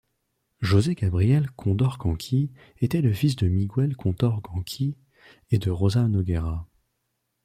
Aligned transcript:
José 0.61 0.95
Gabriel 0.95 1.51
Condorcanqui 1.51 2.49
était 2.79 3.01
le 3.03 3.13
fils 3.13 3.35
de 3.35 3.47
Miguel 3.47 3.95
Condorcanqui 3.95 4.97
et 5.51 5.59
de 5.59 5.69
Rosa 5.69 6.07
Noguera. 6.07 6.67